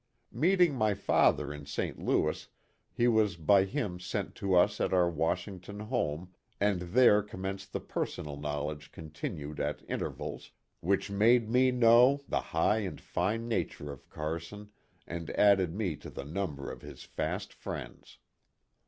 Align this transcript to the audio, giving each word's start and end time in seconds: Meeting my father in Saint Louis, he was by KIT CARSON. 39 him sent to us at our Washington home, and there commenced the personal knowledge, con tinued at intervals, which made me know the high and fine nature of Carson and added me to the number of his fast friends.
Meeting 0.33 0.73
my 0.73 0.95
father 0.95 1.53
in 1.53 1.63
Saint 1.67 1.99
Louis, 1.99 2.47
he 2.91 3.07
was 3.07 3.35
by 3.37 3.65
KIT 3.65 3.67
CARSON. 3.73 3.81
39 3.81 3.91
him 3.91 3.99
sent 3.99 4.33
to 4.35 4.55
us 4.55 4.81
at 4.81 4.93
our 4.95 5.07
Washington 5.11 5.79
home, 5.81 6.33
and 6.59 6.81
there 6.81 7.21
commenced 7.21 7.71
the 7.71 7.79
personal 7.81 8.35
knowledge, 8.35 8.91
con 8.91 9.11
tinued 9.11 9.59
at 9.59 9.83
intervals, 9.87 10.53
which 10.79 11.11
made 11.11 11.51
me 11.51 11.69
know 11.69 12.19
the 12.27 12.41
high 12.41 12.79
and 12.79 12.99
fine 12.99 13.47
nature 13.47 13.91
of 13.91 14.09
Carson 14.09 14.71
and 15.05 15.29
added 15.37 15.71
me 15.75 15.95
to 15.97 16.09
the 16.09 16.25
number 16.25 16.71
of 16.71 16.81
his 16.81 17.03
fast 17.03 17.53
friends. 17.53 18.17